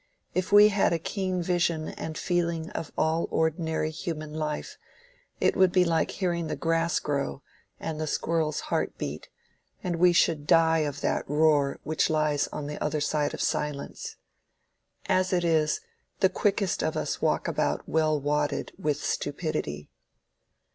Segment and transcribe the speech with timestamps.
[0.33, 4.79] If we had a keen vision and feeling of all ordinary human life,
[5.39, 7.43] it would be like hearing the grass grow
[7.79, 9.29] and the squirrel's heart beat,
[9.83, 14.15] and we should die of that roar which lies on the other side of silence.
[15.05, 15.81] As it is,
[16.19, 19.91] the quickest of us walk about well wadded with stupidity.